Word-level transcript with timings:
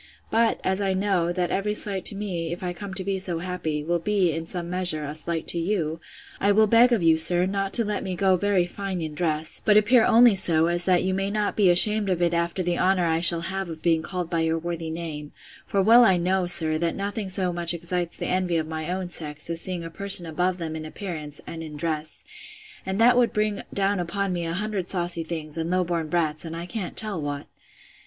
But, 0.31 0.59
as 0.63 0.81
I 0.81 0.95
know, 0.95 1.31
that 1.31 1.51
every 1.51 1.75
slight 1.75 2.05
to 2.05 2.15
me, 2.15 2.51
if 2.51 2.63
I 2.63 2.73
come 2.73 2.95
to 2.95 3.03
be 3.03 3.19
so 3.19 3.37
happy, 3.37 3.83
will 3.83 3.99
be, 3.99 4.31
in 4.33 4.47
some 4.47 4.67
measure, 4.67 5.03
a 5.05 5.13
slight 5.13 5.45
to 5.49 5.59
you, 5.59 5.99
I 6.39 6.51
will 6.51 6.65
beg 6.65 6.91
of 6.91 7.03
you, 7.03 7.17
sir, 7.17 7.45
not 7.45 7.71
to 7.73 7.85
let 7.85 8.01
me 8.03 8.15
go 8.15 8.35
very 8.35 8.65
fine 8.65 8.99
in 8.99 9.13
dress; 9.13 9.61
but 9.63 9.77
appear 9.77 10.03
only 10.03 10.33
so, 10.33 10.65
as 10.65 10.85
that 10.85 11.03
you 11.03 11.13
may 11.13 11.29
not 11.29 11.55
be 11.55 11.69
ashamed 11.69 12.09
of 12.09 12.19
it 12.19 12.33
after 12.33 12.63
the 12.63 12.79
honour 12.79 13.05
I 13.05 13.19
shall 13.19 13.41
have 13.41 13.69
of 13.69 13.83
being 13.83 14.01
called 14.01 14.27
by 14.27 14.39
your 14.39 14.57
worthy 14.57 14.89
name: 14.89 15.33
for 15.67 15.83
well 15.83 16.03
I 16.03 16.17
know, 16.17 16.47
sir, 16.47 16.79
that 16.79 16.95
nothing 16.95 17.29
so 17.29 17.53
much 17.53 17.71
excites 17.71 18.17
the 18.17 18.25
envy 18.25 18.57
of 18.57 18.65
my 18.65 18.91
own 18.91 19.07
sex, 19.07 19.51
as 19.51 19.61
seeing 19.61 19.83
a 19.83 19.91
person 19.91 20.25
above 20.25 20.57
them 20.57 20.75
in 20.75 20.83
appearance, 20.83 21.41
and 21.45 21.61
in 21.61 21.77
dress. 21.77 22.23
And 22.87 22.99
that 22.99 23.17
would 23.19 23.33
bring 23.33 23.61
down 23.71 23.99
upon 23.99 24.33
me 24.33 24.45
an 24.45 24.53
hundred 24.53 24.89
saucy 24.89 25.23
things, 25.23 25.59
and 25.59 25.69
low 25.69 25.83
born 25.83 26.07
brats, 26.09 26.43
and 26.43 26.55
I 26.55 26.65
can't 26.65 26.97
tell 26.97 27.21
what! 27.21 27.45